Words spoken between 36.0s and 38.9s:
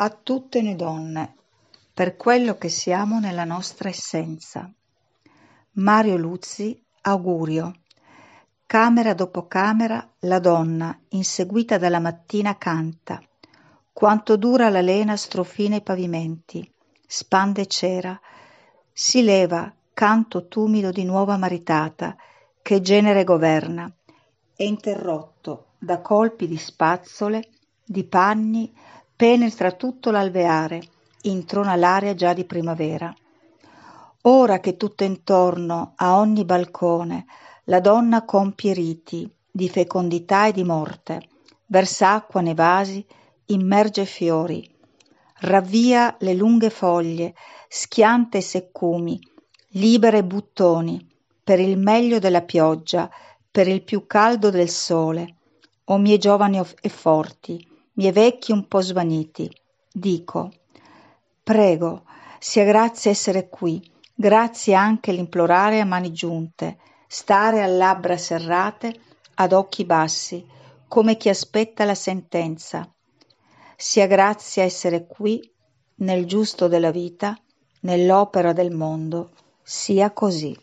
ogni balcone, la donna compie